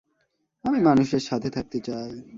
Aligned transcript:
আমি 0.65 0.79
মানুষের 0.79 1.23
সাথে 1.29 1.49
থাকতে 1.49 1.77
চাই! 1.81 2.11